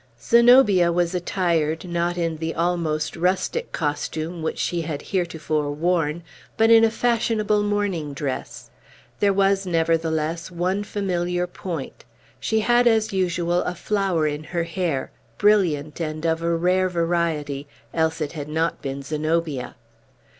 Zenobia 0.19 0.91
was 0.91 1.13
attired, 1.13 1.87
not 1.87 2.17
in 2.17 2.37
the 2.37 2.55
almost 2.55 3.15
rustic 3.15 3.71
costume 3.71 4.41
which 4.41 4.57
she 4.57 4.81
had 4.81 5.03
heretofore 5.03 5.71
worn, 5.71 6.23
but 6.57 6.71
in 6.71 6.83
a 6.83 6.89
fashionable 6.89 7.61
morning 7.61 8.15
dress. 8.15 8.71
There 9.19 9.31
was, 9.31 9.67
nevertheless, 9.67 10.49
one 10.49 10.83
familiar 10.83 11.45
point. 11.45 12.03
She 12.39 12.61
had, 12.61 12.87
as 12.87 13.13
usual, 13.13 13.61
a 13.61 13.75
flower 13.75 14.25
in 14.25 14.45
her 14.45 14.63
hair, 14.63 15.11
brilliant 15.37 15.99
and 15.99 16.25
of 16.25 16.41
a 16.41 16.55
rare 16.55 16.89
variety, 16.89 17.67
else 17.93 18.21
it 18.21 18.31
had 18.31 18.47
not 18.49 18.81
been 18.81 19.03
Zenobia. 19.03 19.75